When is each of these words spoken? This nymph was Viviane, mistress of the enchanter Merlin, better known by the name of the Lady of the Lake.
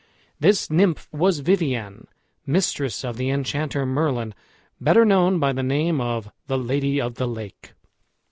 This 0.39 0.71
nymph 0.71 1.07
was 1.11 1.41
Viviane, 1.41 2.07
mistress 2.47 3.05
of 3.05 3.17
the 3.17 3.29
enchanter 3.29 3.85
Merlin, 3.85 4.33
better 4.79 5.05
known 5.05 5.37
by 5.37 5.53
the 5.53 5.61
name 5.61 6.01
of 6.01 6.31
the 6.47 6.57
Lady 6.57 6.99
of 6.99 7.17
the 7.21 7.27
Lake. 7.27 7.73